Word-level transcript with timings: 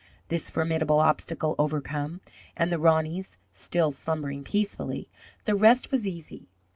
This 0.29 0.49
formidable 0.49 0.99
obstacle 0.99 1.53
overcome 1.59 2.21
and 2.57 2.71
the 2.71 2.79
Roneys 2.79 3.37
still 3.51 3.91
slumbering 3.91 4.43
peacefully, 4.43 5.11
the 5.45 5.53
rest 5.53 5.91
was 5.91 6.07
easy. 6.07 6.49